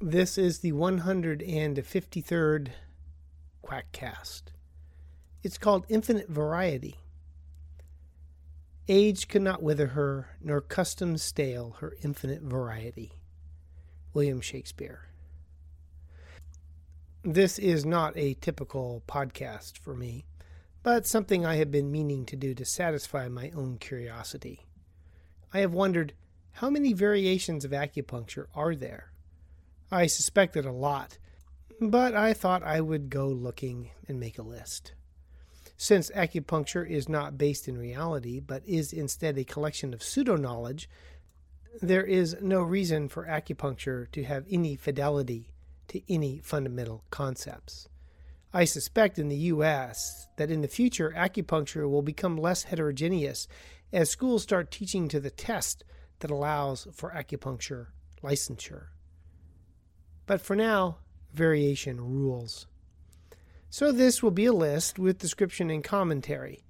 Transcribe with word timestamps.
This 0.00 0.38
is 0.38 0.60
the 0.60 0.70
153rd 0.70 2.68
Quackcast. 3.64 4.42
It's 5.42 5.58
called 5.58 5.86
Infinite 5.88 6.28
Variety. 6.28 6.98
Age 8.86 9.26
could 9.26 9.42
not 9.42 9.60
wither 9.60 9.88
her, 9.88 10.36
nor 10.40 10.60
custom 10.60 11.16
stale 11.18 11.78
her 11.80 11.96
infinite 12.04 12.42
variety. 12.42 13.10
William 14.14 14.40
Shakespeare. 14.40 15.08
This 17.24 17.58
is 17.58 17.84
not 17.84 18.16
a 18.16 18.34
typical 18.34 19.02
podcast 19.08 19.78
for 19.78 19.96
me, 19.96 20.26
but 20.84 21.08
something 21.08 21.44
I 21.44 21.56
have 21.56 21.72
been 21.72 21.90
meaning 21.90 22.24
to 22.26 22.36
do 22.36 22.54
to 22.54 22.64
satisfy 22.64 23.26
my 23.26 23.50
own 23.50 23.78
curiosity. 23.78 24.68
I 25.52 25.58
have 25.58 25.72
wondered 25.74 26.12
how 26.52 26.70
many 26.70 26.92
variations 26.92 27.64
of 27.64 27.72
acupuncture 27.72 28.46
are 28.54 28.76
there? 28.76 29.10
I 29.90 30.06
suspected 30.06 30.66
a 30.66 30.72
lot, 30.72 31.16
but 31.80 32.14
I 32.14 32.34
thought 32.34 32.62
I 32.62 32.80
would 32.82 33.08
go 33.08 33.28
looking 33.28 33.90
and 34.06 34.20
make 34.20 34.38
a 34.38 34.42
list. 34.42 34.92
Since 35.78 36.10
acupuncture 36.10 36.88
is 36.88 37.08
not 37.08 37.38
based 37.38 37.68
in 37.68 37.78
reality, 37.78 38.40
but 38.40 38.62
is 38.66 38.92
instead 38.92 39.38
a 39.38 39.44
collection 39.44 39.94
of 39.94 40.02
pseudo 40.02 40.36
knowledge, 40.36 40.90
there 41.80 42.04
is 42.04 42.36
no 42.42 42.60
reason 42.60 43.08
for 43.08 43.24
acupuncture 43.24 44.10
to 44.12 44.24
have 44.24 44.44
any 44.50 44.76
fidelity 44.76 45.54
to 45.86 46.02
any 46.12 46.40
fundamental 46.40 47.04
concepts. 47.10 47.88
I 48.52 48.66
suspect 48.66 49.18
in 49.18 49.28
the 49.28 49.36
U.S. 49.36 50.26
that 50.36 50.50
in 50.50 50.60
the 50.60 50.68
future 50.68 51.14
acupuncture 51.16 51.88
will 51.88 52.02
become 52.02 52.36
less 52.36 52.64
heterogeneous 52.64 53.48
as 53.90 54.10
schools 54.10 54.42
start 54.42 54.70
teaching 54.70 55.08
to 55.08 55.20
the 55.20 55.30
test 55.30 55.84
that 56.18 56.30
allows 56.30 56.88
for 56.92 57.10
acupuncture 57.12 57.86
licensure. 58.22 58.88
But 60.28 60.42
for 60.42 60.54
now, 60.54 60.98
variation 61.32 62.02
rules. 62.02 62.66
So 63.70 63.90
this 63.90 64.22
will 64.22 64.30
be 64.30 64.44
a 64.44 64.52
list 64.52 64.98
with 64.98 65.18
description 65.18 65.70
and 65.70 65.82
commentary. 65.82 66.66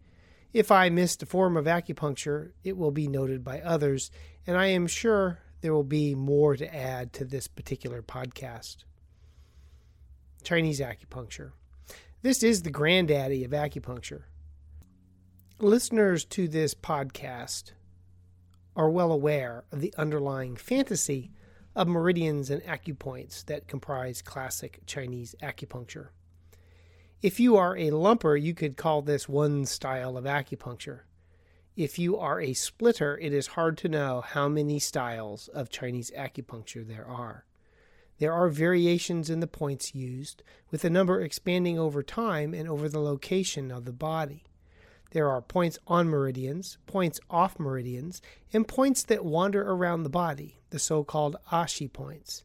If 0.52 0.70
I 0.70 0.90
missed 0.90 1.24
a 1.24 1.26
form 1.26 1.56
of 1.56 1.64
acupuncture, 1.64 2.52
it 2.62 2.76
will 2.76 2.92
be 2.92 3.08
noted 3.08 3.42
by 3.42 3.60
others, 3.60 4.12
and 4.46 4.56
I 4.56 4.66
am 4.66 4.86
sure 4.86 5.40
there 5.60 5.74
will 5.74 5.82
be 5.82 6.14
more 6.14 6.56
to 6.56 6.72
add 6.72 7.12
to 7.14 7.24
this 7.24 7.48
particular 7.48 8.00
podcast. 8.00 8.84
Chinese 10.44 10.78
acupuncture. 10.78 11.50
This 12.22 12.44
is 12.44 12.62
the 12.62 12.70
granddaddy 12.70 13.42
of 13.42 13.50
acupuncture. 13.50 14.22
Listeners 15.58 16.24
to 16.26 16.46
this 16.46 16.74
podcast 16.74 17.72
are 18.76 18.88
well 18.88 19.10
aware 19.10 19.64
of 19.72 19.80
the 19.80 19.92
underlying 19.98 20.54
fantasy 20.54 21.32
of 21.78 21.86
meridians 21.86 22.50
and 22.50 22.60
acupoints 22.64 23.44
that 23.44 23.68
comprise 23.68 24.20
classic 24.20 24.80
Chinese 24.84 25.36
acupuncture. 25.40 26.08
If 27.22 27.38
you 27.38 27.56
are 27.56 27.76
a 27.76 27.92
lumper, 27.92 28.34
you 28.34 28.52
could 28.52 28.76
call 28.76 29.00
this 29.00 29.28
one 29.28 29.64
style 29.64 30.16
of 30.16 30.24
acupuncture. 30.24 31.02
If 31.76 31.96
you 31.96 32.18
are 32.18 32.40
a 32.40 32.52
splitter, 32.54 33.16
it 33.18 33.32
is 33.32 33.46
hard 33.48 33.78
to 33.78 33.88
know 33.88 34.22
how 34.22 34.48
many 34.48 34.80
styles 34.80 35.46
of 35.46 35.70
Chinese 35.70 36.10
acupuncture 36.18 36.84
there 36.84 37.06
are. 37.06 37.44
There 38.18 38.32
are 38.32 38.48
variations 38.48 39.30
in 39.30 39.38
the 39.38 39.46
points 39.46 39.94
used, 39.94 40.42
with 40.72 40.82
the 40.82 40.90
number 40.90 41.20
expanding 41.20 41.78
over 41.78 42.02
time 42.02 42.54
and 42.54 42.68
over 42.68 42.88
the 42.88 42.98
location 42.98 43.70
of 43.70 43.84
the 43.84 43.92
body. 43.92 44.42
There 45.10 45.30
are 45.30 45.40
points 45.40 45.78
on 45.86 46.08
meridians, 46.08 46.78
points 46.86 47.18
off 47.30 47.58
meridians, 47.58 48.20
and 48.52 48.68
points 48.68 49.02
that 49.04 49.24
wander 49.24 49.62
around 49.62 50.02
the 50.02 50.10
body, 50.10 50.60
the 50.70 50.78
so 50.78 51.02
called 51.02 51.36
ashi 51.50 51.90
points. 51.90 52.44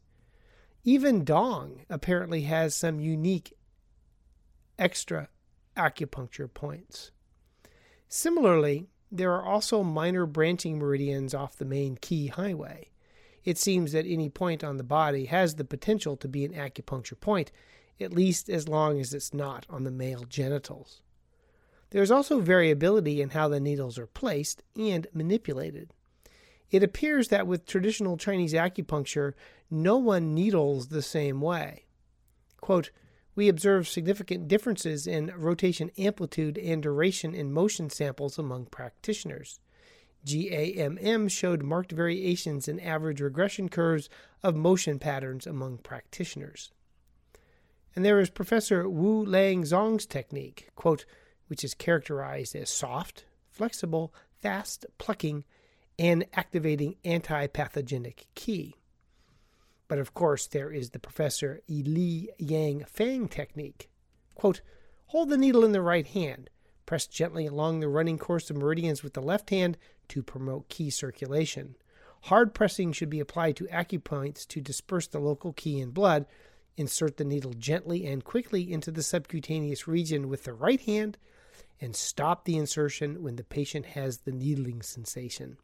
Even 0.82 1.24
Dong 1.24 1.84
apparently 1.90 2.42
has 2.42 2.74
some 2.74 3.00
unique 3.00 3.54
extra 4.78 5.28
acupuncture 5.76 6.52
points. 6.52 7.10
Similarly, 8.08 8.88
there 9.10 9.32
are 9.32 9.44
also 9.44 9.82
minor 9.82 10.26
branching 10.26 10.78
meridians 10.78 11.34
off 11.34 11.56
the 11.56 11.64
main 11.64 11.96
key 11.96 12.28
highway. 12.28 12.90
It 13.44 13.58
seems 13.58 13.92
that 13.92 14.06
any 14.06 14.28
point 14.28 14.64
on 14.64 14.76
the 14.78 14.82
body 14.82 15.26
has 15.26 15.54
the 15.54 15.64
potential 15.64 16.16
to 16.16 16.28
be 16.28 16.44
an 16.44 16.52
acupuncture 16.52 17.18
point, 17.18 17.52
at 18.00 18.12
least 18.12 18.48
as 18.48 18.68
long 18.68 18.98
as 19.00 19.12
it's 19.12 19.34
not 19.34 19.66
on 19.68 19.84
the 19.84 19.90
male 19.90 20.24
genitals. 20.24 21.02
There 21.94 22.02
is 22.02 22.10
also 22.10 22.40
variability 22.40 23.22
in 23.22 23.30
how 23.30 23.46
the 23.46 23.60
needles 23.60 24.00
are 24.00 24.08
placed 24.08 24.64
and 24.76 25.06
manipulated. 25.14 25.92
It 26.72 26.82
appears 26.82 27.28
that 27.28 27.46
with 27.46 27.66
traditional 27.66 28.16
Chinese 28.16 28.52
acupuncture, 28.52 29.34
no 29.70 29.98
one 29.98 30.34
needles 30.34 30.88
the 30.88 31.02
same 31.02 31.40
way. 31.40 31.84
Quote, 32.60 32.90
we 33.36 33.48
observe 33.48 33.86
significant 33.86 34.48
differences 34.48 35.06
in 35.06 35.32
rotation 35.36 35.92
amplitude 35.96 36.58
and 36.58 36.82
duration 36.82 37.32
in 37.32 37.52
motion 37.52 37.88
samples 37.88 38.40
among 38.40 38.66
practitioners. 38.66 39.60
GAMM 40.26 41.30
showed 41.30 41.62
marked 41.62 41.92
variations 41.92 42.66
in 42.66 42.80
average 42.80 43.20
regression 43.20 43.68
curves 43.68 44.08
of 44.42 44.56
motion 44.56 44.98
patterns 44.98 45.46
among 45.46 45.78
practitioners. 45.78 46.72
And 47.94 48.04
there 48.04 48.18
is 48.18 48.30
Professor 48.30 48.88
Wu 48.88 49.24
Lang 49.24 49.62
Zong's 49.62 50.06
technique. 50.06 50.70
Quote, 50.74 51.04
which 51.48 51.64
is 51.64 51.74
characterized 51.74 52.54
as 52.56 52.70
soft, 52.70 53.24
flexible, 53.50 54.12
fast 54.40 54.86
plucking, 54.98 55.44
and 55.98 56.24
activating 56.34 56.96
anti-pathogenic 57.04 58.26
qi. 58.34 58.74
But 59.86 59.98
of 59.98 60.14
course, 60.14 60.46
there 60.46 60.70
is 60.70 60.90
the 60.90 60.98
Professor 60.98 61.60
Li 61.68 62.30
Yang 62.38 62.84
Fang 62.86 63.28
technique. 63.28 63.90
Quote, 64.34 64.60
hold 65.06 65.28
the 65.28 65.36
needle 65.36 65.64
in 65.64 65.72
the 65.72 65.82
right 65.82 66.06
hand, 66.06 66.50
press 66.86 67.06
gently 67.06 67.46
along 67.46 67.80
the 67.80 67.88
running 67.88 68.18
course 68.18 68.50
of 68.50 68.56
meridians 68.56 69.02
with 69.02 69.14
the 69.14 69.22
left 69.22 69.50
hand 69.50 69.78
to 70.08 70.22
promote 70.22 70.68
qi 70.68 70.92
circulation. 70.92 71.76
Hard 72.22 72.54
pressing 72.54 72.92
should 72.92 73.10
be 73.10 73.20
applied 73.20 73.54
to 73.56 73.64
acupoints 73.66 74.46
to 74.48 74.60
disperse 74.60 75.06
the 75.06 75.18
local 75.18 75.52
qi 75.52 75.80
in 75.80 75.90
blood. 75.90 76.26
Insert 76.76 77.18
the 77.18 77.24
needle 77.24 77.52
gently 77.52 78.06
and 78.06 78.24
quickly 78.24 78.72
into 78.72 78.90
the 78.90 79.02
subcutaneous 79.02 79.86
region 79.86 80.28
with 80.28 80.44
the 80.44 80.54
right 80.54 80.80
hand 80.80 81.18
and 81.80 81.94
stop 81.94 82.44
the 82.44 82.56
insertion 82.56 83.22
when 83.22 83.36
the 83.36 83.44
patient 83.44 83.86
has 83.86 84.18
the 84.18 84.32
needling 84.32 84.82
sensation. 84.82 85.58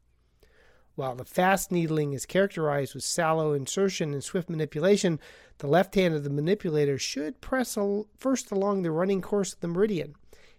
While 0.97 1.15
the 1.15 1.25
fast 1.25 1.73
needling 1.73 2.13
is 2.13 2.27
characterized 2.27 2.95
with 2.95 3.05
sallow 3.05 3.53
insertion 3.53 4.13
and 4.13 4.23
swift 4.23 4.51
manipulation, 4.51 5.19
the 5.59 5.67
left 5.67 5.95
hand 5.95 6.15
of 6.15 6.25
the 6.25 6.31
manipulator 6.31 6.99
should 6.99 7.41
press 7.41 7.79
first 8.19 8.51
along 8.51 8.83
the 8.83 8.91
running 8.91 9.23
course 9.23 9.55
of 9.55 9.61
the 9.61 9.69
meridian 9.69 10.15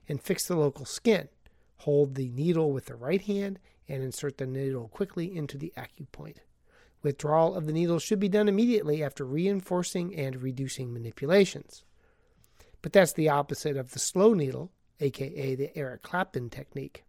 and 0.07 0.21
fix 0.21 0.47
the 0.47 0.55
local 0.55 0.85
skin. 0.85 1.29
Hold 1.77 2.15
the 2.15 2.29
needle 2.29 2.71
with 2.71 2.85
the 2.85 2.95
right 2.95 3.21
hand 3.21 3.59
and 3.87 4.01
insert 4.01 4.37
the 4.37 4.47
needle 4.47 4.87
quickly 4.87 5.35
into 5.35 5.57
the 5.57 5.73
acupoint. 5.77 6.37
Withdrawal 7.03 7.55
of 7.55 7.65
the 7.65 7.73
needle 7.73 7.99
should 7.99 8.19
be 8.19 8.29
done 8.29 8.47
immediately 8.47 9.03
after 9.03 9.25
reinforcing 9.25 10.15
and 10.15 10.41
reducing 10.41 10.93
manipulations. 10.93 11.83
But 12.81 12.93
that's 12.93 13.13
the 13.13 13.29
opposite 13.29 13.77
of 13.77 13.91
the 13.91 13.99
slow 13.99 14.33
needle, 14.33 14.71
aka 15.01 15.55
the 15.55 15.75
Eric 15.77 16.03
Clapton 16.03 16.49
technique. 16.49 17.03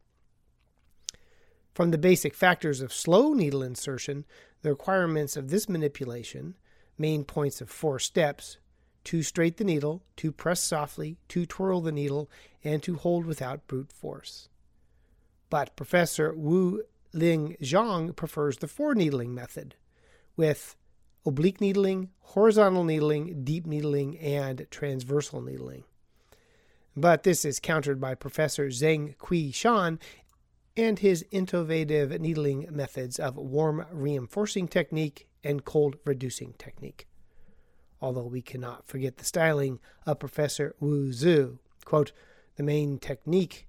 From 1.74 1.90
the 1.90 1.98
basic 1.98 2.34
factors 2.34 2.80
of 2.80 2.92
slow 2.92 3.32
needle 3.32 3.62
insertion, 3.62 4.24
the 4.62 4.70
requirements 4.70 5.36
of 5.36 5.50
this 5.50 5.68
manipulation, 5.68 6.56
main 6.98 7.24
points 7.24 7.60
of 7.60 7.70
four 7.70 7.98
steps 7.98 8.58
to 9.04 9.22
straight 9.22 9.56
the 9.56 9.64
needle, 9.64 10.02
to 10.16 10.30
press 10.30 10.62
softly, 10.62 11.16
to 11.28 11.46
twirl 11.46 11.80
the 11.80 11.92
needle, 11.92 12.30
and 12.62 12.82
to 12.82 12.96
hold 12.96 13.26
without 13.26 13.66
brute 13.66 13.92
force. 13.92 14.48
But 15.50 15.74
Professor 15.76 16.32
Wu 16.34 16.82
Ling 17.12 17.56
Zhang 17.60 18.14
prefers 18.14 18.58
the 18.58 18.68
four 18.68 18.94
needling 18.94 19.34
method, 19.34 19.74
with 20.36 20.76
oblique 21.26 21.60
needling, 21.60 22.10
horizontal 22.20 22.84
needling, 22.84 23.44
deep 23.44 23.66
needling, 23.66 24.18
and 24.18 24.66
transversal 24.70 25.40
needling. 25.40 25.84
But 26.96 27.22
this 27.22 27.44
is 27.44 27.58
countered 27.58 28.00
by 28.00 28.14
Professor 28.14 28.68
Zheng 28.68 29.16
Kui 29.18 29.50
Shan 29.50 29.98
and 30.76 30.98
his 30.98 31.24
innovative 31.30 32.18
needling 32.20 32.66
methods 32.70 33.18
of 33.18 33.36
warm 33.36 33.84
reinforcing 33.90 34.68
technique 34.68 35.26
and 35.42 35.64
cold 35.64 35.96
reducing 36.04 36.54
technique. 36.54 37.06
Although 38.00 38.26
we 38.26 38.42
cannot 38.42 38.86
forget 38.86 39.16
the 39.16 39.24
styling 39.24 39.78
of 40.06 40.18
Professor 40.18 40.74
Wu 40.80 41.10
Zhu. 41.10 41.58
Quote, 41.84 42.12
the 42.56 42.62
main 42.62 42.98
technique 42.98 43.66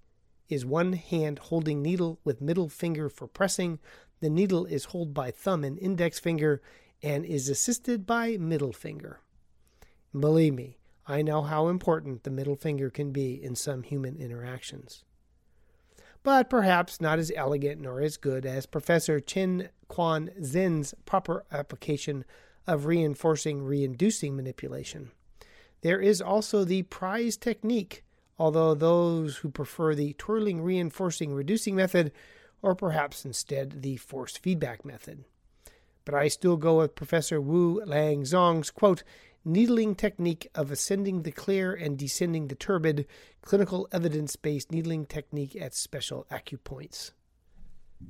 is 0.50 0.66
one 0.66 0.94
hand 0.94 1.40
holding 1.40 1.82
needle 1.82 2.20
with 2.24 2.42
middle 2.42 2.70
finger 2.70 3.10
for 3.10 3.28
pressing. 3.28 3.80
The 4.20 4.30
needle 4.30 4.66
is 4.66 4.86
held 4.86 5.14
by 5.14 5.32
thumb 5.32 5.64
and 5.64 5.80
index 5.80 6.20
finger 6.20 6.62
and 7.02 7.26
is 7.26 7.50
assisted 7.50 8.06
by 8.06 8.38
middle 8.38 8.74
finger. 8.74 9.20
Believe 10.18 10.54
me, 10.54 10.78
I 11.06 11.22
know 11.22 11.42
how 11.42 11.68
important 11.68 12.24
the 12.24 12.32
middle 12.32 12.56
finger 12.56 12.90
can 12.90 13.12
be 13.12 13.42
in 13.42 13.56
some 13.56 13.84
human 13.84 14.16
interactions. 14.16 15.04
But 16.24 16.50
perhaps 16.50 17.02
not 17.02 17.20
as 17.20 17.32
elegant 17.36 17.82
nor 17.82 18.02
as 18.02 18.16
good 18.16 18.46
as 18.46 18.66
Professor 18.66 19.20
Chen 19.20 19.70
Quan 19.90 20.32
Zin's 20.42 20.94
proper 21.06 21.44
application 21.52 22.24
of 22.66 22.86
reinforcing 22.86 23.62
reinducing 23.62 24.36
manipulation. 24.36 25.12
There 25.82 26.00
is 26.00 26.22
also 26.22 26.64
the 26.64 26.84
prize 26.84 27.36
technique, 27.36 28.06
although 28.40 28.74
those 28.74 29.38
who 29.38 29.50
prefer 29.50 29.94
the 29.94 30.14
twirling 30.14 30.62
reinforcing 30.62 31.34
reducing 31.34 31.76
method, 31.76 32.14
or 32.62 32.74
perhaps 32.74 33.26
instead 33.26 33.82
the 33.82 33.98
force 33.98 34.38
feedback 34.38 34.86
method. 34.86 35.26
But 36.06 36.16
I 36.16 36.30
still 36.30 36.56
go 36.56 36.80
with 36.80 36.96
Professor 36.96 37.42
Wu 37.42 37.84
Lang 37.86 38.24
Zong's 38.24 38.72
quote, 38.72 39.04
needling 39.46 39.96
technique 39.96 40.48
of 40.56 40.72
ascending 40.72 41.24
the 41.24 41.32
clear 41.32 41.74
and 41.74 41.98
descending 41.98 42.48
the 42.48 42.56
turbid, 42.56 43.06
clinical 43.42 43.88
evidence 43.92 44.36
based 44.36 44.72
needling 44.72 45.06
technique 45.06 45.56
at 45.56 45.74
special 45.74 46.26
acupoints. 46.32 47.12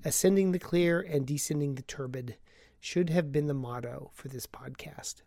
Ascending 0.06 0.52
the 0.52 0.60
clear 0.60 1.00
and 1.00 1.26
descending 1.26 1.76
the 1.76 1.82
turbid 1.84 2.38
should 2.80 3.10
have 3.10 3.32
been 3.32 3.48
the 3.48 3.54
motto 3.54 4.12
for 4.14 4.28
this 4.28 4.46
podcast. 4.46 5.22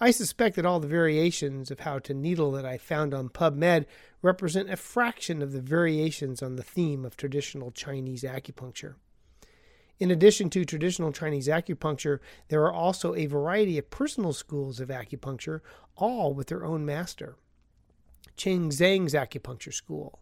I 0.00 0.10
suspect 0.10 0.56
that 0.56 0.66
all 0.66 0.80
the 0.80 0.88
variations 0.88 1.70
of 1.70 1.80
how 1.80 1.98
to 2.00 2.14
needle 2.14 2.52
that 2.52 2.64
I 2.64 2.78
found 2.78 3.14
on 3.14 3.28
PubMed 3.28 3.86
represent 4.22 4.70
a 4.70 4.76
fraction 4.76 5.42
of 5.42 5.52
the 5.52 5.60
variations 5.60 6.42
on 6.42 6.56
the 6.56 6.62
theme 6.62 7.04
of 7.04 7.16
traditional 7.16 7.70
Chinese 7.70 8.22
acupuncture. 8.22 8.94
In 10.04 10.10
addition 10.10 10.50
to 10.50 10.66
traditional 10.66 11.12
Chinese 11.12 11.48
acupuncture, 11.48 12.18
there 12.48 12.62
are 12.64 12.72
also 12.74 13.14
a 13.14 13.24
variety 13.24 13.78
of 13.78 13.88
personal 13.88 14.34
schools 14.34 14.78
of 14.78 14.90
acupuncture, 14.90 15.62
all 15.96 16.34
with 16.34 16.48
their 16.48 16.62
own 16.62 16.84
master. 16.84 17.36
Cheng 18.36 18.68
Zhang's 18.68 19.14
acupuncture 19.14 19.72
school, 19.72 20.18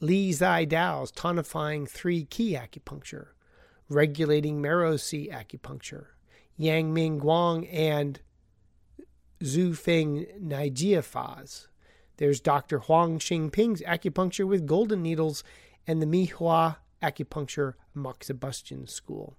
Li 0.00 0.32
Zai 0.32 0.64
Dao's 0.64 1.12
tonifying 1.12 1.88
three 1.88 2.24
key 2.24 2.54
acupuncture, 2.54 3.28
regulating 3.88 4.60
marrow 4.60 4.96
C 4.96 5.30
acupuncture, 5.32 6.06
Yang 6.56 6.92
Ming 6.92 7.20
Guang 7.20 7.72
and 7.72 8.18
Zhu 9.40 9.76
Feng 9.76 10.26
Nijia 10.42 11.04
Fas. 11.04 11.68
There's 12.16 12.40
Dr. 12.40 12.80
Huang 12.80 13.20
Xingping's 13.20 13.82
acupuncture 13.82 14.48
with 14.48 14.66
golden 14.66 15.00
needles 15.00 15.44
and 15.86 16.02
the 16.02 16.06
Mihua 16.06 16.78
acupuncture 17.06 17.74
Moxibustion 17.96 18.88
school. 18.88 19.36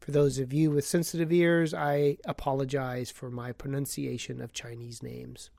For 0.00 0.12
those 0.12 0.38
of 0.38 0.52
you 0.52 0.70
with 0.70 0.86
sensitive 0.86 1.30
ears, 1.32 1.74
I 1.74 2.16
apologize 2.24 3.10
for 3.10 3.30
my 3.30 3.52
pronunciation 3.52 4.40
of 4.40 4.52
Chinese 4.52 5.02
names. 5.02 5.50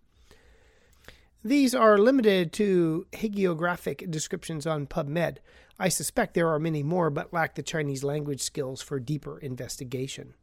These 1.43 1.73
are 1.73 1.97
limited 1.97 2.53
to 2.53 3.07
hagiographic 3.13 4.09
descriptions 4.09 4.65
on 4.67 4.87
PubMed. 4.87 5.37
I 5.79 5.89
suspect 5.89 6.33
there 6.33 6.49
are 6.49 6.59
many 6.59 6.83
more, 6.83 7.09
but 7.09 7.33
lack 7.33 7.55
the 7.55 7.63
Chinese 7.63 8.03
language 8.03 8.41
skills 8.41 8.81
for 8.81 8.99
deeper 8.99 9.39
investigation. 9.39 10.35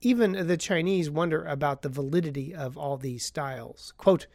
Even 0.00 0.46
the 0.46 0.58
Chinese 0.58 1.08
wonder 1.08 1.44
about 1.44 1.80
the 1.82 1.88
validity 1.88 2.54
of 2.54 2.76
all 2.76 2.98
these 2.98 3.24
styles. 3.24 3.94
Quote, 3.96 4.26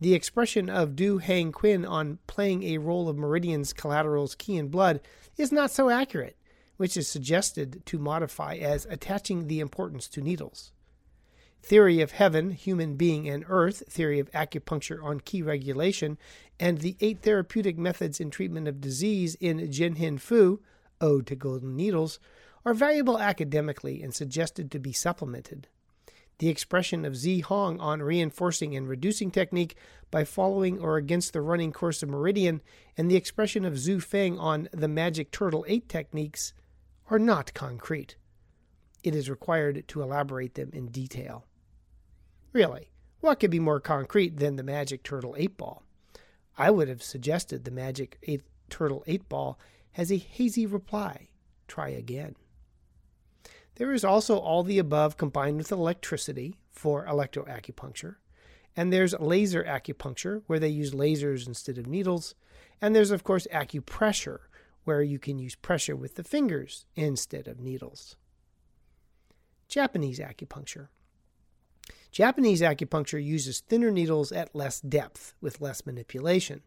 the 0.00 0.14
expression 0.14 0.68
of 0.68 0.96
Du 0.96 1.18
Hang 1.18 1.52
Quin 1.52 1.84
on 1.84 2.18
playing 2.26 2.62
a 2.62 2.78
role 2.78 3.08
of 3.08 3.16
meridians, 3.16 3.72
collaterals, 3.72 4.34
qi 4.34 4.58
and 4.58 4.70
blood 4.70 5.00
is 5.36 5.52
not 5.52 5.70
so 5.70 5.90
accurate, 5.90 6.36
which 6.76 6.96
is 6.96 7.08
suggested 7.08 7.84
to 7.86 7.98
modify 7.98 8.56
as 8.56 8.86
attaching 8.86 9.46
the 9.46 9.60
importance 9.60 10.08
to 10.08 10.20
needles. 10.20 10.72
Theory 11.62 12.02
of 12.02 12.12
Heaven, 12.12 12.50
Human 12.50 12.96
Being, 12.96 13.28
and 13.28 13.44
Earth, 13.48 13.84
Theory 13.88 14.18
of 14.18 14.30
Acupuncture 14.32 15.02
on 15.02 15.20
Qi 15.20 15.44
Regulation, 15.44 16.18
and 16.60 16.78
the 16.78 16.96
Eight 17.00 17.22
Therapeutic 17.22 17.78
Methods 17.78 18.20
in 18.20 18.30
Treatment 18.30 18.68
of 18.68 18.82
Disease 18.82 19.34
in 19.36 19.58
Jianhin 19.58 20.20
Fu, 20.20 20.60
Ode 21.00 21.26
to 21.28 21.36
Golden 21.36 21.74
Needles, 21.74 22.18
are 22.66 22.74
valuable 22.74 23.18
academically 23.18 24.02
and 24.02 24.14
suggested 24.14 24.70
to 24.70 24.78
be 24.78 24.92
supplemented 24.92 25.68
the 26.38 26.48
expression 26.48 27.04
of 27.04 27.16
Zi 27.16 27.40
Hong 27.40 27.78
on 27.80 28.02
reinforcing 28.02 28.74
and 28.76 28.88
reducing 28.88 29.30
technique 29.30 29.76
by 30.10 30.24
following 30.24 30.78
or 30.78 30.96
against 30.96 31.32
the 31.32 31.40
running 31.40 31.72
course 31.72 32.02
of 32.02 32.08
meridian, 32.08 32.62
and 32.96 33.10
the 33.10 33.16
expression 33.16 33.64
of 33.64 33.74
Zhu 33.74 34.02
Feng 34.02 34.38
on 34.38 34.68
the 34.72 34.88
magic 34.88 35.30
turtle 35.30 35.64
8 35.68 35.88
techniques 35.88 36.52
are 37.10 37.18
not 37.18 37.54
concrete. 37.54 38.16
It 39.02 39.14
is 39.14 39.30
required 39.30 39.86
to 39.88 40.02
elaborate 40.02 40.54
them 40.54 40.70
in 40.72 40.88
detail. 40.88 41.44
Really, 42.52 42.90
what 43.20 43.40
could 43.40 43.50
be 43.50 43.60
more 43.60 43.80
concrete 43.80 44.38
than 44.38 44.56
the 44.56 44.62
magic 44.62 45.02
turtle 45.02 45.34
8 45.36 45.56
ball? 45.56 45.82
I 46.56 46.70
would 46.70 46.88
have 46.88 47.02
suggested 47.02 47.64
the 47.64 47.70
magic 47.70 48.18
eight, 48.22 48.42
turtle 48.70 49.02
8 49.06 49.28
ball 49.28 49.58
has 49.92 50.12
a 50.12 50.16
hazy 50.16 50.66
reply. 50.66 51.28
Try 51.66 51.88
again. 51.88 52.36
There 53.76 53.92
is 53.92 54.04
also 54.04 54.38
all 54.38 54.62
the 54.62 54.78
above 54.78 55.16
combined 55.16 55.56
with 55.56 55.72
electricity 55.72 56.58
for 56.70 57.06
electroacupuncture. 57.06 58.16
And 58.76 58.92
there's 58.92 59.14
laser 59.18 59.64
acupuncture, 59.64 60.42
where 60.46 60.58
they 60.58 60.68
use 60.68 60.92
lasers 60.92 61.46
instead 61.46 61.78
of 61.78 61.86
needles. 61.86 62.34
And 62.80 62.94
there's, 62.94 63.10
of 63.10 63.24
course, 63.24 63.46
acupressure, 63.52 64.40
where 64.84 65.02
you 65.02 65.18
can 65.18 65.38
use 65.38 65.54
pressure 65.54 65.96
with 65.96 66.16
the 66.16 66.24
fingers 66.24 66.86
instead 66.94 67.48
of 67.48 67.60
needles. 67.60 68.16
Japanese 69.68 70.18
acupuncture. 70.18 70.88
Japanese 72.12 72.60
acupuncture 72.60 73.22
uses 73.22 73.60
thinner 73.60 73.90
needles 73.90 74.30
at 74.30 74.54
less 74.54 74.80
depth 74.80 75.34
with 75.40 75.60
less 75.60 75.84
manipulation. 75.84 76.62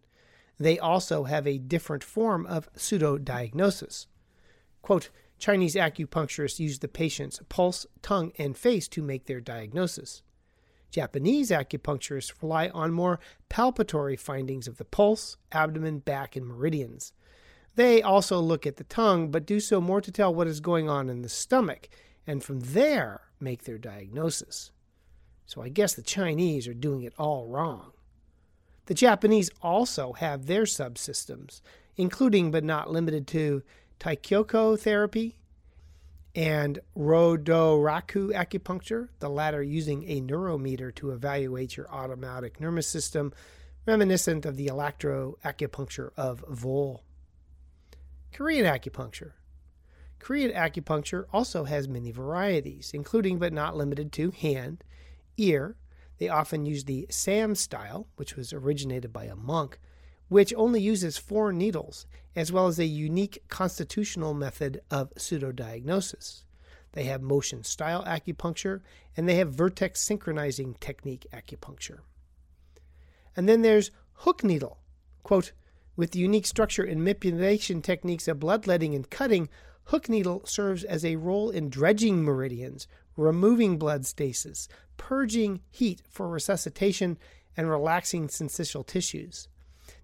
They 0.60 0.80
also 0.80 1.26
have 1.26 1.48
a 1.48 1.58
different 1.58 2.04
form 2.04 2.46
of 2.46 2.70
pseudo 2.76 3.18
diagnosis. 3.18 4.08
Quote, 4.82 5.10
Chinese 5.40 5.76
acupuncturists 5.76 6.60
use 6.60 6.80
the 6.80 6.88
patient's 6.88 7.40
pulse, 7.50 7.86
tongue, 8.02 8.32
and 8.38 8.58
face 8.58 8.88
to 8.90 9.04
make 9.04 9.26
their 9.26 9.42
diagnosis. 9.42 10.24
Japanese 10.90 11.52
acupuncturists 11.52 12.42
rely 12.42 12.70
on 12.70 12.92
more 12.92 13.20
palpatory 13.50 14.18
findings 14.18 14.68
of 14.68 14.78
the 14.78 14.86
pulse, 14.86 15.38
abdomen, 15.52 16.00
back, 16.00 16.36
and 16.36 16.46
meridians. 16.46 17.14
They 17.76 18.02
also 18.02 18.40
look 18.40 18.66
at 18.66 18.78
the 18.78 18.84
tongue, 18.86 19.30
but 19.30 19.46
do 19.46 19.60
so 19.60 19.80
more 19.80 20.02
to 20.02 20.12
tell 20.12 20.34
what 20.34 20.48
is 20.48 20.60
going 20.60 20.90
on 20.90 21.10
in 21.10 21.22
the 21.22 21.30
stomach, 21.30 21.90
and 22.26 22.44
from 22.44 22.62
there 22.62 23.22
make 23.40 23.64
their 23.64 23.78
diagnosis. 23.78 24.72
So 25.46 25.62
I 25.62 25.70
guess 25.70 25.94
the 25.94 26.02
Chinese 26.02 26.68
are 26.68 26.74
doing 26.74 27.04
it 27.04 27.14
all 27.18 27.48
wrong. 27.48 27.92
The 28.88 28.94
Japanese 28.94 29.52
also 29.62 30.14
have 30.14 30.46
their 30.46 30.64
subsystems, 30.64 31.62
including 31.96 32.52
but 32.52 32.64
not 32.64 32.90
limited 32.90 33.28
to 33.28 33.62
Taikyoko 34.00 34.80
therapy, 34.80 35.40
and 36.36 36.80
Ryodoraku 36.96 38.32
acupuncture, 38.32 39.10
the 39.20 39.30
latter 39.30 39.64
using 39.64 40.04
a 40.04 40.22
neurometer 40.22 40.94
to 40.96 41.12
evaluate 41.12 41.76
your 41.76 41.90
autonomic 41.90 42.62
nervous 42.62 42.88
system, 42.88 43.34
reminiscent 43.88 44.46
of 44.46 44.56
the 44.56 44.68
electroacupuncture 44.68 46.12
of 46.16 46.44
Voll. 46.48 47.04
Korean 48.32 48.66
acupuncture. 48.66 49.32
Korean 50.20 50.52
acupuncture 50.52 51.26
also 51.34 51.64
has 51.64 51.88
many 51.88 52.12
varieties, 52.12 52.92
including 52.94 53.40
but 53.40 53.54
not 53.54 53.76
limited 53.76 54.12
to 54.14 54.32
hand, 54.32 54.84
ear. 55.38 55.76
They 56.20 56.30
often 56.30 56.66
use 56.66 56.84
the 56.84 57.08
Saam 57.10 57.56
style, 57.56 58.08
which 58.16 58.36
was 58.36 58.54
originated 58.54 59.12
by 59.12 59.26
a 59.26 59.36
monk, 59.36 59.80
which 60.28 60.54
only 60.56 60.82
uses 60.82 61.18
four 61.18 61.54
needles, 61.54 62.06
as 62.36 62.52
well 62.52 62.68
as 62.68 62.80
a 62.80 62.86
unique 62.86 63.44
constitutional 63.48 64.34
method 64.34 64.82
of 64.92 65.14
pseudodiagnosis. 65.16 66.44
They 66.94 67.04
have 67.04 67.22
motion 67.22 67.64
style 67.64 68.04
acupuncture, 68.04 68.82
and 69.16 69.28
they 69.28 69.36
have 69.36 69.54
vertex 69.54 70.02
synchronizing 70.02 70.76
technique 70.80 71.28
acupuncture. 71.32 72.00
And 73.36 73.48
then 73.48 73.62
there's 73.62 73.92
hook 74.14 74.44
needle. 74.44 74.80
Quote, 75.24 75.52
with 75.96 76.12
the 76.12 76.20
unique 76.20 76.46
structure 76.46 76.84
and 76.84 77.04
manipulation 77.04 77.82
techniques 77.82 78.28
of 78.28 78.40
bloodletting 78.40 78.96
and 78.96 79.10
cutting, 79.10 79.50
hook 79.86 80.10
needle 80.10 80.42
serves 80.46 80.84
as 80.84 81.04
a 81.04 81.16
role 81.16 81.50
in 81.50 81.70
dredging 81.70 82.24
meridians, 82.24 82.88
removing 83.16 83.78
blood 83.78 84.06
stasis, 84.06 84.68
purging 84.98 85.62
heat 85.70 86.02
for 86.10 86.28
resuscitation, 86.28 87.18
and 87.56 87.70
relaxing 87.70 88.28
syncytial 88.28 88.86
tissues. 88.86 89.48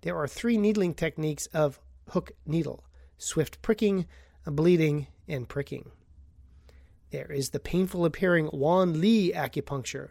There 0.03 0.17
are 0.17 0.27
three 0.27 0.57
needling 0.57 0.95
techniques 0.95 1.47
of 1.47 1.79
hook 2.09 2.33
needle 2.45 2.83
swift 3.17 3.61
pricking, 3.61 4.05
bleeding, 4.45 5.07
and 5.29 5.47
pricking. 5.47 5.91
There 7.11 7.31
is 7.31 7.51
the 7.51 7.59
painful 7.59 8.03
appearing 8.03 8.49
Wan 8.51 8.99
Li 8.99 9.31
acupuncture, 9.31 10.09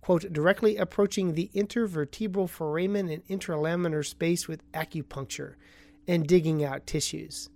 quote, 0.00 0.32
directly 0.32 0.76
approaching 0.76 1.34
the 1.34 1.50
intervertebral 1.56 2.48
foramen 2.48 3.08
and 3.08 3.26
intralaminar 3.26 4.06
space 4.06 4.46
with 4.46 4.70
acupuncture 4.72 5.54
and 6.06 6.24
digging 6.24 6.62
out 6.62 6.86
tissues. 6.86 7.50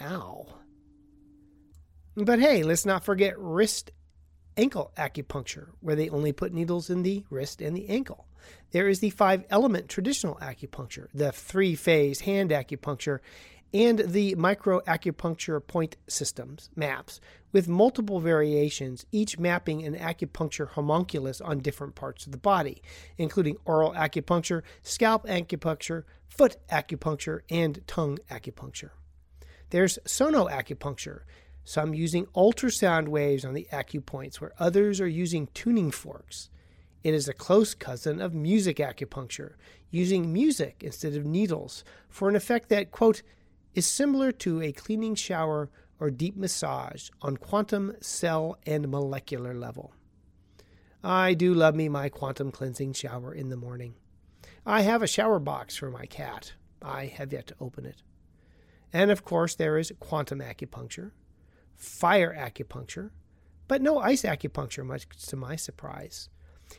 Ow. 0.00 0.46
But 2.16 2.38
hey, 2.38 2.62
let's 2.62 2.86
not 2.86 3.04
forget 3.04 3.38
wrist 3.38 3.90
ankle 4.56 4.92
acupuncture, 4.96 5.68
where 5.80 5.96
they 5.96 6.08
only 6.08 6.32
put 6.32 6.54
needles 6.54 6.88
in 6.88 7.02
the 7.02 7.24
wrist 7.28 7.60
and 7.60 7.76
the 7.76 7.90
ankle. 7.90 8.26
There 8.70 8.88
is 8.88 9.00
the 9.00 9.10
five 9.10 9.44
element 9.50 9.88
traditional 9.88 10.36
acupuncture, 10.36 11.08
the 11.12 11.32
three 11.32 11.74
phase 11.74 12.20
hand 12.20 12.50
acupuncture, 12.50 13.18
and 13.74 13.98
the 14.00 14.34
micro 14.34 14.80
acupuncture 14.80 15.64
point 15.66 15.96
systems, 16.06 16.70
MAPS, 16.76 17.20
with 17.52 17.68
multiple 17.68 18.20
variations, 18.20 19.06
each 19.12 19.38
mapping 19.38 19.84
an 19.84 19.94
acupuncture 19.94 20.68
homunculus 20.68 21.40
on 21.40 21.58
different 21.58 21.94
parts 21.94 22.26
of 22.26 22.32
the 22.32 22.38
body, 22.38 22.82
including 23.16 23.56
oral 23.64 23.92
acupuncture, 23.92 24.62
scalp 24.82 25.26
acupuncture, 25.26 26.04
foot 26.28 26.56
acupuncture, 26.70 27.40
and 27.50 27.86
tongue 27.86 28.18
acupuncture. 28.30 28.90
There's 29.70 29.98
sono 30.06 30.48
acupuncture, 30.48 31.20
some 31.64 31.94
using 31.94 32.26
ultrasound 32.34 33.08
waves 33.08 33.44
on 33.44 33.54
the 33.54 33.68
acupoints, 33.72 34.40
where 34.40 34.52
others 34.58 35.00
are 35.00 35.08
using 35.08 35.48
tuning 35.54 35.90
forks. 35.90 36.50
It 37.02 37.14
is 37.14 37.28
a 37.28 37.34
close 37.34 37.74
cousin 37.74 38.20
of 38.20 38.34
music 38.34 38.76
acupuncture, 38.76 39.54
using 39.90 40.32
music 40.32 40.82
instead 40.82 41.14
of 41.14 41.26
needles 41.26 41.84
for 42.08 42.28
an 42.28 42.36
effect 42.36 42.68
that, 42.68 42.90
quote, 42.90 43.22
is 43.74 43.86
similar 43.86 44.30
to 44.32 44.62
a 44.62 44.72
cleaning 44.72 45.14
shower 45.14 45.70
or 45.98 46.10
deep 46.10 46.36
massage 46.36 47.10
on 47.20 47.36
quantum, 47.36 47.94
cell, 48.00 48.58
and 48.66 48.88
molecular 48.88 49.54
level. 49.54 49.94
I 51.02 51.34
do 51.34 51.52
love 51.52 51.74
me 51.74 51.88
my 51.88 52.08
quantum 52.08 52.52
cleansing 52.52 52.92
shower 52.92 53.34
in 53.34 53.48
the 53.48 53.56
morning. 53.56 53.94
I 54.64 54.82
have 54.82 55.02
a 55.02 55.08
shower 55.08 55.40
box 55.40 55.76
for 55.76 55.90
my 55.90 56.06
cat. 56.06 56.52
I 56.80 57.06
have 57.06 57.32
yet 57.32 57.48
to 57.48 57.56
open 57.60 57.84
it. 57.84 58.02
And 58.92 59.10
of 59.10 59.24
course, 59.24 59.54
there 59.54 59.78
is 59.78 59.92
quantum 59.98 60.40
acupuncture, 60.40 61.12
fire 61.74 62.34
acupuncture, 62.36 63.10
but 63.66 63.82
no 63.82 63.98
ice 63.98 64.22
acupuncture, 64.22 64.84
much 64.84 65.08
to 65.08 65.36
my 65.36 65.56
surprise. 65.56 66.28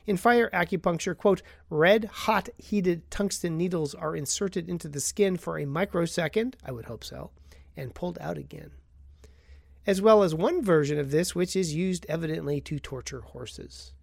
In 0.06 0.18
fire 0.18 0.50
acupuncture, 0.52 1.16
quote, 1.18 1.42
red 1.70 2.06
hot 2.06 2.50
heated 2.58 3.10
tungsten 3.10 3.58
needles 3.58 3.94
are 3.94 4.16
inserted 4.16 4.70
into 4.70 4.88
the 4.88 5.00
skin 5.00 5.38
for 5.38 5.58
a 5.58 5.66
microsecond, 5.66 6.56
I 6.64 6.72
would 6.72 6.86
hope 6.86 7.04
so, 7.04 7.32
and 7.76 7.96
pulled 7.96 8.18
out 8.20 8.38
again. 8.38 8.72
As 9.86 10.02
well 10.02 10.24
as 10.24 10.34
one 10.34 10.64
version 10.64 10.98
of 10.98 11.12
this, 11.12 11.36
which 11.36 11.56
is 11.56 11.76
used 11.76 12.06
evidently 12.08 12.62
to 12.62 12.80
torture 12.80 13.22
horses. 13.22 13.94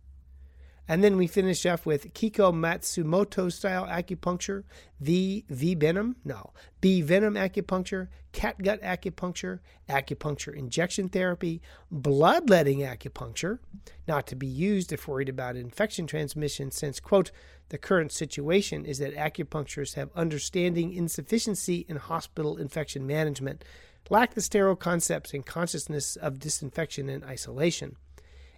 And 0.91 1.05
then 1.05 1.17
we 1.17 1.29
finish 1.29 1.65
off 1.67 1.87
with 1.87 2.15
Kiko 2.15 2.53
Matsumoto 2.53 3.53
style 3.53 3.87
acupuncture, 3.87 4.65
V 4.99 5.45
V 5.49 5.77
venom, 5.77 6.17
no, 6.25 6.53
bee 6.81 7.01
venom 7.01 7.35
acupuncture, 7.35 8.09
catgut 8.33 8.83
acupuncture, 8.83 9.61
acupuncture 9.89 10.53
injection 10.53 11.09
therapy, 11.09 11.63
bloodletting 11.93 12.81
acupuncture, 12.81 13.61
not 14.09 14.27
to 14.27 14.35
be 14.35 14.49
used 14.49 14.93
if 14.93 15.07
worried 15.07 15.29
about 15.29 15.55
infection 15.55 16.09
transmission, 16.09 16.73
since, 16.73 16.99
quote, 16.99 17.31
the 17.69 17.79
current 17.79 18.11
situation 18.11 18.85
is 18.85 18.99
that 18.99 19.15
acupuncturists 19.15 19.95
have 19.95 20.11
understanding 20.17 20.93
insufficiency 20.93 21.87
in 21.89 21.99
hospital 21.99 22.57
infection 22.57 23.07
management, 23.07 23.65
lack 24.09 24.35
the 24.35 24.41
sterile 24.41 24.75
concepts 24.75 25.33
and 25.33 25.47
consciousness 25.47 26.17
of 26.17 26.41
disinfection 26.41 27.09
and 27.09 27.23
isolation. 27.23 27.95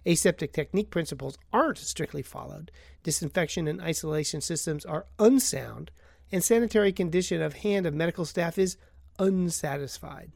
Aseptic 0.05 0.51
technique 0.51 0.89
principles 0.89 1.37
aren't 1.51 1.77
strictly 1.77 2.21
followed, 2.21 2.71
disinfection 3.03 3.67
and 3.67 3.81
isolation 3.81 4.41
systems 4.41 4.85
are 4.85 5.05
unsound, 5.17 5.91
and 6.31 6.43
sanitary 6.43 6.91
condition 6.91 7.41
of 7.41 7.53
hand 7.53 7.85
of 7.85 7.93
medical 7.93 8.25
staff 8.25 8.57
is 8.57 8.77
unsatisfied. 9.19 10.31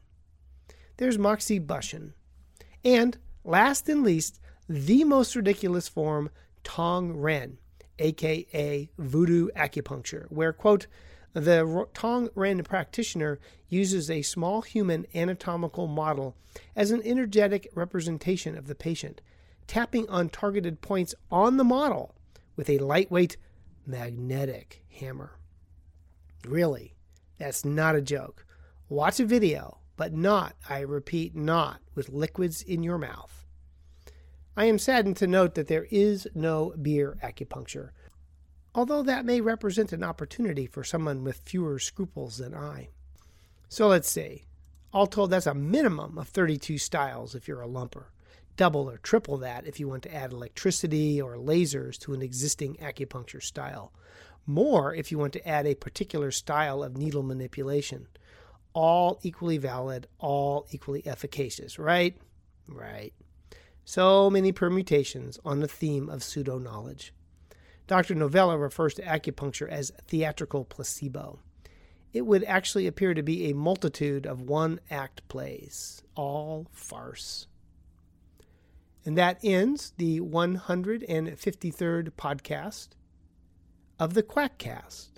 There's 0.96 1.18
Moxibustion. 1.18 2.12
And, 2.84 3.18
last 3.44 3.88
and 3.88 4.02
least, 4.02 4.40
the 4.68 5.04
most 5.04 5.36
ridiculous 5.36 5.88
form, 5.88 6.30
Tong 6.64 7.12
Ren, 7.12 7.58
aka 7.98 8.90
voodoo 8.98 9.48
acupuncture, 9.56 10.26
where, 10.30 10.52
quote, 10.52 10.86
the 11.34 11.86
Tong 11.94 12.30
Ren 12.34 12.62
practitioner 12.64 13.38
uses 13.68 14.10
a 14.10 14.22
small 14.22 14.62
human 14.62 15.06
anatomical 15.14 15.86
model 15.86 16.36
as 16.74 16.90
an 16.90 17.02
energetic 17.04 17.68
representation 17.74 18.56
of 18.56 18.66
the 18.66 18.74
patient 18.74 19.20
tapping 19.68 20.08
on 20.08 20.30
targeted 20.30 20.80
points 20.80 21.14
on 21.30 21.58
the 21.58 21.64
model 21.64 22.14
with 22.56 22.68
a 22.68 22.78
lightweight 22.78 23.36
magnetic 23.86 24.82
hammer. 24.90 25.38
Really, 26.44 26.94
that's 27.38 27.64
not 27.64 27.94
a 27.94 28.02
joke. 28.02 28.44
Watch 28.88 29.20
a 29.20 29.26
video, 29.26 29.78
but 29.96 30.12
not, 30.12 30.56
I 30.68 30.80
repeat, 30.80 31.36
not 31.36 31.80
with 31.94 32.08
liquids 32.08 32.62
in 32.62 32.82
your 32.82 32.98
mouth. 32.98 33.44
I 34.56 34.64
am 34.64 34.78
saddened 34.78 35.18
to 35.18 35.26
note 35.26 35.54
that 35.54 35.68
there 35.68 35.86
is 35.90 36.26
no 36.34 36.72
beer 36.80 37.18
acupuncture, 37.22 37.90
although 38.74 39.02
that 39.02 39.24
may 39.24 39.40
represent 39.40 39.92
an 39.92 40.02
opportunity 40.02 40.66
for 40.66 40.82
someone 40.82 41.22
with 41.22 41.42
fewer 41.44 41.78
scruples 41.78 42.38
than 42.38 42.54
I. 42.54 42.88
So 43.68 43.86
let's 43.86 44.10
see. 44.10 44.46
All 44.92 45.06
told, 45.06 45.30
that's 45.30 45.46
a 45.46 45.54
minimum 45.54 46.18
of 46.18 46.28
32 46.28 46.78
styles 46.78 47.34
if 47.34 47.46
you're 47.46 47.60
a 47.60 47.68
lumper 47.68 48.06
double 48.58 48.90
or 48.90 48.98
triple 48.98 49.38
that 49.38 49.66
if 49.66 49.80
you 49.80 49.88
want 49.88 50.02
to 50.02 50.14
add 50.14 50.32
electricity 50.32 51.22
or 51.22 51.36
lasers 51.36 51.96
to 51.96 52.12
an 52.12 52.20
existing 52.20 52.74
acupuncture 52.82 53.42
style. 53.42 53.92
More 54.46 54.94
if 54.94 55.10
you 55.10 55.18
want 55.18 55.32
to 55.34 55.48
add 55.48 55.66
a 55.66 55.74
particular 55.74 56.30
style 56.30 56.82
of 56.82 56.96
needle 56.96 57.22
manipulation. 57.22 58.08
All 58.74 59.18
equally 59.22 59.58
valid, 59.58 60.08
all 60.18 60.66
equally 60.70 61.06
efficacious, 61.06 61.78
right? 61.78 62.16
Right. 62.66 63.14
So 63.84 64.28
many 64.28 64.52
permutations 64.52 65.38
on 65.44 65.60
the 65.60 65.68
theme 65.68 66.10
of 66.10 66.22
pseudo 66.22 66.58
knowledge. 66.58 67.14
Dr. 67.86 68.14
Novella 68.14 68.58
refers 68.58 68.94
to 68.94 69.02
acupuncture 69.02 69.68
as 69.68 69.92
theatrical 70.06 70.64
placebo. 70.64 71.38
It 72.12 72.26
would 72.26 72.44
actually 72.44 72.86
appear 72.86 73.14
to 73.14 73.22
be 73.22 73.48
a 73.48 73.54
multitude 73.54 74.26
of 74.26 74.42
one 74.42 74.80
act 74.90 75.26
plays, 75.28 76.02
all 76.14 76.66
farce. 76.72 77.47
And 79.08 79.16
that 79.16 79.38
ends 79.42 79.94
the 79.96 80.20
153rd 80.20 82.10
podcast 82.10 82.88
of 83.98 84.12
the 84.12 84.22
Quackcast. 84.22 85.08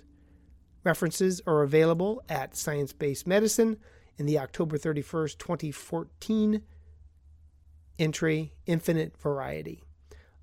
References 0.85 1.41
are 1.45 1.61
available 1.61 2.23
at 2.29 2.55
Science 2.55 2.93
Based 2.93 3.27
Medicine 3.27 3.75
in 4.17 4.27
the 4.27 4.39
October 4.39 4.77
31st, 4.77 5.37
2014 5.39 6.61
entry 7.99 8.53
Infinite 8.65 9.17
Variety. 9.17 9.83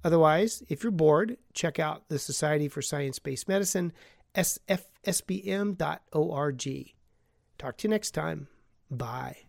Otherwise, 0.05 0.63
if 0.69 0.83
you're 0.83 0.93
bored, 0.93 1.39
check 1.55 1.79
out 1.79 2.11
the 2.11 2.19
Society 2.19 2.69
for 2.69 2.83
Science 2.83 3.19
Based 3.19 3.49
Medicine, 3.49 3.95
sfsbm.org. 4.35 5.79
Talk 7.57 7.79
to 7.79 7.89
you 7.89 7.91
next 7.91 8.11
time. 8.11 8.49
Bye. 8.91 9.48